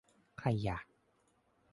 [0.39, 0.85] ใครอยาก